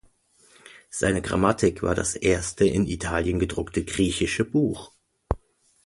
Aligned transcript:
Seine 0.89 1.21
Grammatik 1.21 1.83
war 1.83 1.93
das 1.93 2.15
erste 2.15 2.65
in 2.65 2.87
Italien 2.87 3.37
gedruckte 3.37 3.85
griechische 3.85 4.43
Buch. 4.43 4.93